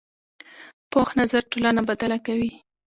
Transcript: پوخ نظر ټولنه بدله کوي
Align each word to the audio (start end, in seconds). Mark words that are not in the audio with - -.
پوخ 0.91 1.09
نظر 1.21 1.41
ټولنه 1.51 1.81
بدله 1.89 2.17
کوي 2.25 2.51